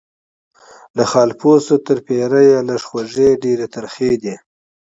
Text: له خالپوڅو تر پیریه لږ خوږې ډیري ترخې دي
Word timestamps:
له 0.95 1.03
خالپوڅو 1.11 1.75
تر 1.87 1.97
پیریه 2.07 2.59
لږ 2.67 2.81
خوږې 2.89 3.29
ډیري 3.43 3.67
ترخې 3.75 4.11
دي 4.23 4.35